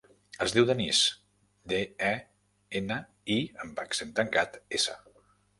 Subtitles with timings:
[0.45, 1.01] Es diu Denís:
[1.73, 2.11] de, e,
[2.81, 2.99] ena,
[3.37, 4.99] i amb accent tancat, essa.